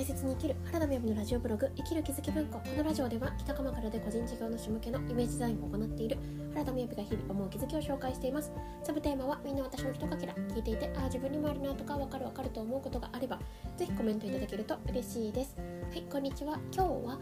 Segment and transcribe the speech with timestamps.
[0.00, 2.58] 大切に生きる原田美由のラジオブログ生きる気づき文庫。
[2.58, 6.16] このラジオでは北鎌倉で個人事業主向けのイメージデザインを行っている
[6.54, 8.50] 原田美由が日々思う気づきを紹介しています。
[8.82, 13.38] サブテーマはみんな私の一かけら聞いていてああ自分にもあるなとかわかるわかると思うことがあれば
[13.76, 15.54] ぜひコメントいただけると嬉しいです。
[15.58, 16.58] はいこんにちは。
[16.74, 17.18] 今日は、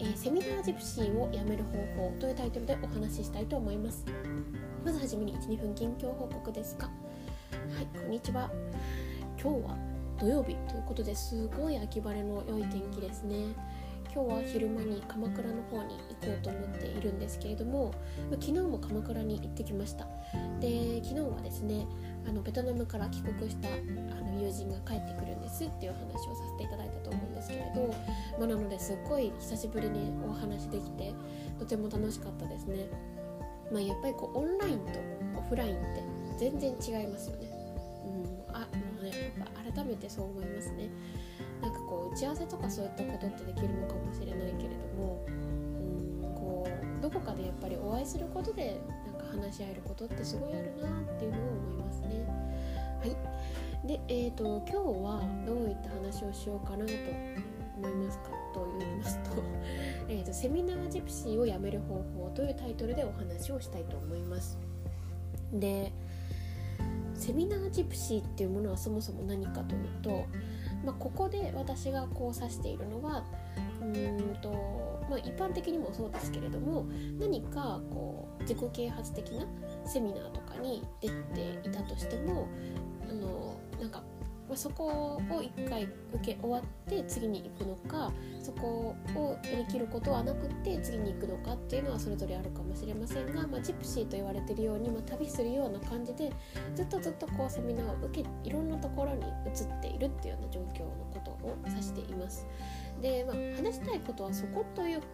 [0.00, 4.04] えー、セミナージプシーをやめる方法というタイトルでお話ししたいと思います。
[4.84, 6.92] まずはじめに12分近況報告ですがは
[7.82, 8.50] いこんにちは。
[9.40, 13.36] 今日は土曜日ということですごい秋晴れの良い天気ですね。
[14.14, 17.92] 今日は昼間に鎌倉の方に行こうと思っているんですけれども
[18.30, 20.06] 昨日も鎌倉に行ってきました。
[20.58, 21.86] で昨日はですね
[22.26, 23.72] あのベトナムから帰国したあ
[24.22, 27.94] の友人が帰ってくるんですっていう話をさせていただいたと思うんですけれど、
[28.38, 31.12] まあ、なのですっごい久しぶりにお話できて
[31.58, 32.88] とても楽しかったですね、
[33.70, 34.98] まあ、やっぱりこうオンラインと
[35.36, 36.02] オフラインって
[36.38, 37.55] 全然違いますよね。
[39.74, 40.90] 改めてそう思いますね。
[41.62, 52.26] なんかこう打ち合わせとかそういったことってできるのかもしれないけれどもうんこうどこかでやっぱりお会いすることでなんか話し合えることってすごいあるなっていうのを思いますね。
[53.00, 53.86] はい。
[53.86, 56.92] でえーと、今日はどういった話をしようかなと
[57.76, 58.30] 思いますか？
[58.52, 59.30] と言いますと
[60.08, 64.58] えと「セミナージプシーをやめる方法」というタイトルでお話をしたいと思います。
[65.52, 65.92] で
[67.26, 70.26] セミナージプシーっていうものはそもそも何かというと、
[70.84, 73.24] まあ、ここで私がこう指しているのは
[73.80, 76.86] うんと、まあ、一般的にもそうですけれども
[77.18, 79.44] 何かこう自己啓発的な
[79.84, 82.46] セミナーとかに出ていたとしても
[83.10, 84.04] あのなんか
[84.48, 96.32] まあ、そこを1回受け終わって次に行くのかそこをやりきることはなくって次に行くのかっていうのはそれぞれあるかもしれませんが、まあ、ジプシーと言われてるように、まあ、旅するような感じで
[96.74, 102.46] ずっとずっとこうセミナーを受けいろんなところに移っているっていうような状況のことを指しています。
[103.02, 105.06] で、まあ、話したいことはそこというか、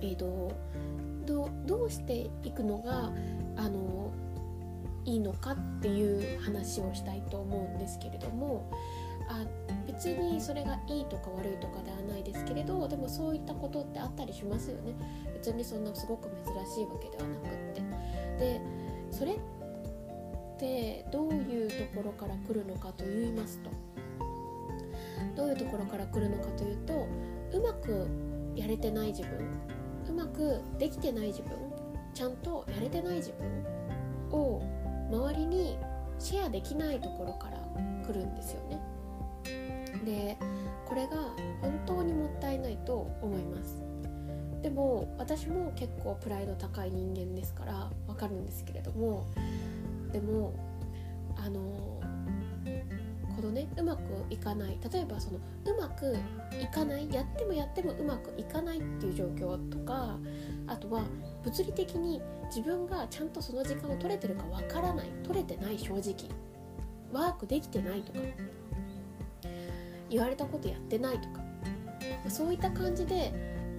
[0.00, 0.52] えーと、
[1.26, 3.12] どどうしていくのが
[3.56, 4.10] あの
[5.04, 8.70] いいのかっていう話をしたいと思うんですけれども
[9.28, 9.44] あ
[9.86, 14.94] 別にそれがいいとか悪いとかではないですけれどでもそういったことってあったりしますよね。
[15.34, 17.80] 別にそんなすごく珍しいわけではなくって。
[18.38, 18.60] で
[19.10, 19.38] それっ
[20.58, 23.70] てどういうところから来るのかと言いますと
[25.36, 27.06] どういうところから来るのかというと
[27.52, 28.06] うまく
[28.54, 29.30] やれてない自分
[30.08, 31.52] うまくできてない自分
[32.14, 34.62] ちゃんとやれてない自分を
[35.10, 35.78] 周りに
[36.18, 37.58] シェアできないところから
[38.06, 38.80] 来るんですよね。
[40.04, 40.36] で
[40.86, 41.16] これが
[41.60, 43.82] 本当にもったいないと思います。
[44.62, 49.26] でも私も結構プライド高い人間ですからわかるんですけれども。
[50.12, 50.52] でも
[51.36, 51.99] あの
[53.40, 53.66] このね。
[53.78, 54.78] うまくいかない。
[54.92, 56.14] 例えばそのうまく
[56.60, 57.10] いかない。
[57.10, 60.18] やってもやってもうまくいかないっていう状況とか
[60.66, 61.04] あとは
[61.42, 62.20] 物理的に
[62.54, 65.08] 自分がちゃんとその時間を取れてるかわからない。
[65.24, 66.14] 取れてない正直。
[67.12, 68.18] ワークできてないとか。
[70.10, 71.40] 言われたことやってないとか。
[72.28, 73.32] そういった感じで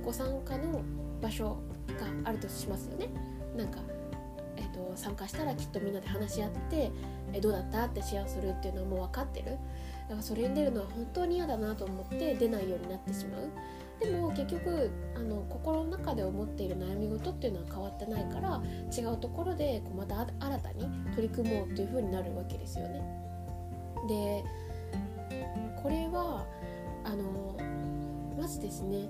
[0.04, 0.82] ご参加の
[1.22, 1.58] 場所
[2.00, 3.10] があるとしますよね。
[3.56, 3.80] なんか
[4.90, 6.92] と参加したらきっとみんなで話し合って
[7.34, 9.46] えどうだったってシェアするっていうのはもう分かってる。
[9.46, 9.52] だ
[10.10, 13.50] からそれに出るのは本当に嫌だなと思って出ないようになってしまう。
[14.00, 18.60] でも結局あの心の中で思っている悩み事っていうのは変わってないから
[18.98, 23.00] 違うところでこうまた新たに取り組もうっていう風になるわけですよね。
[24.08, 24.44] で
[25.84, 26.46] これは
[27.04, 27.56] あの
[28.40, 29.08] まずですね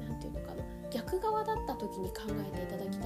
[0.00, 0.64] 何て言うのかな。
[0.90, 3.05] 逆側だった時に考えていただきた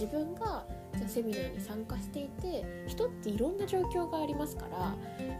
[0.00, 0.64] 自分が
[0.96, 4.94] じゃセミナーに参加していて人っていろんな状況がありますからや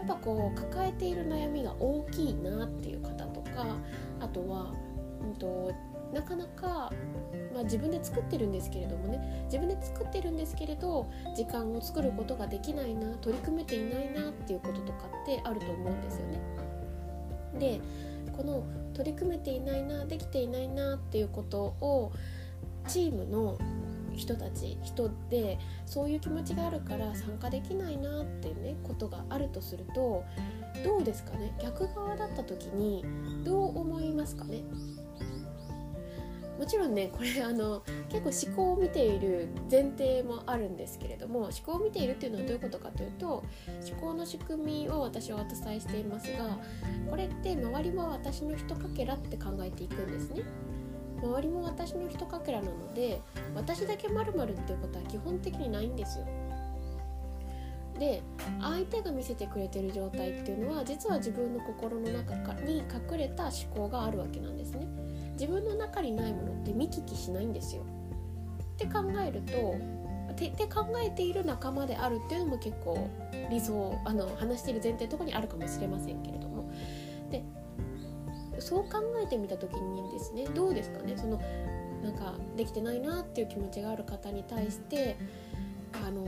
[0.04, 3.78] っぱこう抱えている悩みが大きいなっていう方とか
[4.20, 4.74] あとは、
[5.22, 5.72] うんと、
[6.12, 6.92] なかなか、
[7.54, 16.40] まあ、自分で作ってるんですけれどもね自分で作ってるんですけれど時間を作ることができないな取り組めていないなっていうこととかってあると思うんですよね。
[17.58, 17.80] で
[18.36, 18.62] この
[18.94, 22.12] 取り組めていないなできていないなっていうことを
[22.86, 23.58] チームの
[24.14, 30.24] 人たち人でそういう気持ちがあるから参加できないなってねことがあるとすると
[30.84, 31.52] どうですかね？
[31.62, 33.04] 逆側だった時に
[33.44, 34.62] どう思いますかね？
[36.58, 43.42] もちろんねこれあの結構思考を見ている前提もあるんですけれども思考を見ているっていうのはどういうことかというと
[43.90, 46.58] 思考の仕組みを私はお伝えしていますが
[47.08, 50.42] これって周りは私のひとかけらって考えていくんですね。
[51.22, 53.20] 周りも私のひとかけらなので
[53.54, 56.26] 私だけまるっていうことは基本的にないんですよ。
[57.98, 58.22] で
[58.60, 64.86] 相手が見せてくれてる状態っていうのは実は自分の心の中に隠れた思考があるわけなんですね。
[65.32, 67.82] 自分の中にないものって見聞きしないんですよ。
[67.82, 70.00] って考えると
[70.34, 73.10] てって考えている仲間であるっていうのも結構
[73.50, 76.49] 理想あの話している前提のとこにあるかもしれませんけれど。
[78.60, 81.16] そう考えてみた時にですねどうですかね？
[81.16, 81.40] その
[82.02, 85.16] なんかできてないなっていう気持ちがある方に対して
[86.06, 86.24] あの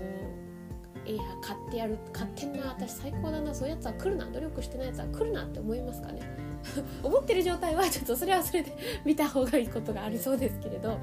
[1.05, 6.20] いや買ってやる買ってんな私最高だなそういうやつは来るな努力してないやつは来るなって思いますかね？
[7.02, 8.73] 思ってる状態はちょっとそれはそれで
[9.05, 10.99] 見た方がいいことがありそうですけれど。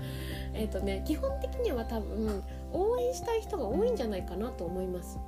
[0.53, 5.19] えっ、ー、とね基本的には多分応援したい人が多いんじゃないかなと思います。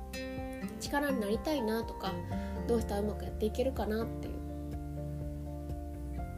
[0.80, 2.12] 力になりたいなとか
[2.66, 4.41] どうしたらうまくやっていけるかなっていう。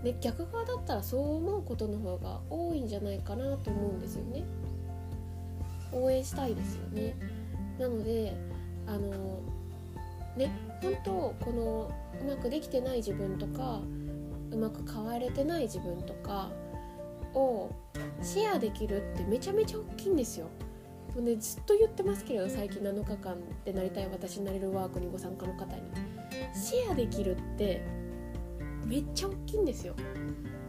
[0.05, 4.45] で逆側だったらそう思うことの方が多いんじゃないかなと思うんですよね。
[5.93, 7.17] 応援したいですよね。
[7.79, 8.37] なので
[8.87, 9.41] あの
[10.37, 10.51] ね
[10.83, 11.91] 本当この
[12.21, 13.81] うまくできてない自分とか
[14.51, 16.51] うまく変われてない自分とか
[17.33, 17.71] を
[18.23, 20.47] シェアできるってめちゃめちゃ大きいんですよ。
[21.15, 25.83] もうね、ずっと言ってますけれど最近7日間でなりたい私になれるワークにご参加の方に。
[26.53, 27.83] シェアできるって
[28.85, 29.95] めっちゃ大きいんですよ。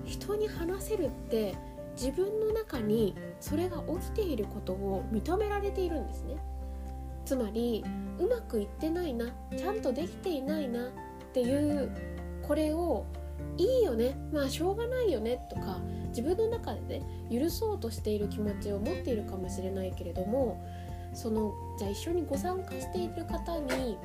[0.06, 1.56] 人に話せるって
[1.96, 6.38] 自分の中にそれが起きていることを認められているんですね。
[7.26, 7.84] つまり
[8.20, 10.92] うまくいってないなちゃんとできていないなっ
[11.34, 11.92] ていう
[12.44, 13.06] これを
[13.58, 15.80] いいよねまあしょうがないよねとか
[16.10, 17.02] 自分の中でね
[17.32, 20.64] 許そうとしている気持ちを持っているかもしれないけれども
[21.14, 23.98] そのじゃあ一緒にご参加している方に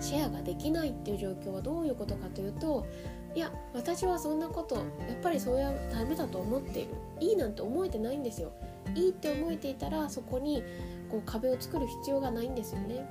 [0.00, 2.86] シェアができないっていう状況はどういうことかというと
[3.34, 4.84] いや私はそんなことやっ
[5.22, 6.88] ぱりそうやダメだと思っている。
[7.20, 8.52] いいなんて思えてないんですよ。
[8.94, 10.62] いいって思えていたらそこに
[11.10, 13.06] こう壁を作る必要がないんですよね。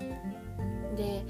[0.97, 1.23] で、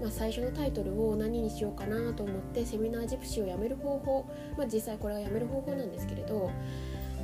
[0.00, 4.24] まあ、最初のタイトルを何にしようかなと思ってセミナージプシーをやめる方法、
[4.56, 6.50] まあ、実際これはやめる方法なんですけれど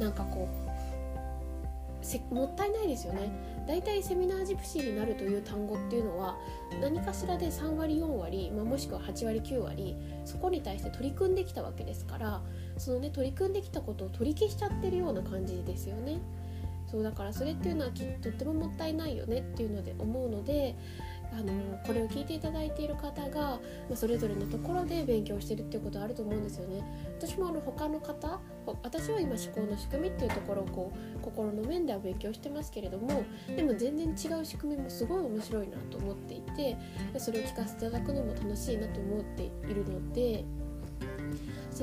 [0.00, 3.30] なんかこうもったいないですよね。
[3.66, 6.36] 大体セミナージプシーになるという単語っていうのは
[6.80, 12.42] 何かしらで3割4割、まあ、もしくは8割9割そこに対して取り組んできたわけですから
[12.76, 16.20] そのね取り組んできたことを取り消しちゃってるような感じですよね。
[16.90, 20.76] そうだからそれっていうのはきとってももったいないよねっていうので思うので
[21.36, 21.52] あの
[21.84, 23.60] これを聞いていただいている方が、
[23.90, 26.82] ま、それぞれのところで勉強してるっていうことはあると思うんですよね。
[27.18, 28.40] 私もあの他の方
[28.82, 36.76] 私は今思考の仕組みっていうところをこう心の面では勉強してますけれどもでも全然違う仕組みもすごい面白いなと思っていて
[37.18, 40.44] それを聞かせていただくのも楽しいなと思っているので。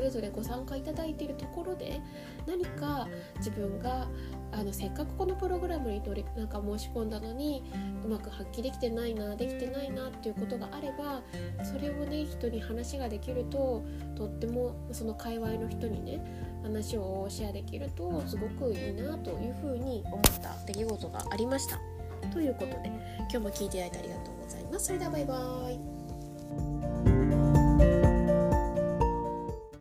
[0.01, 2.01] それぞれご参加いただいているところで
[2.47, 3.07] 何か
[3.37, 4.07] 自分が
[4.51, 7.63] あのせっかくこのプログラムに取りなんか申し込んだのに
[8.03, 11.21] うまく発揮できてないなできてないなっていうことがあれば
[11.63, 13.83] それをね人に話ができると
[14.15, 16.19] とってもその界隈の人にね
[16.63, 21.79] 話をシェアできるとすごくいいなというふうに思った出来事がありました。
[22.33, 22.87] ということで
[23.19, 24.85] 今日も聞いていただいてありがとうございます。
[24.87, 26.00] それではバイバーイ。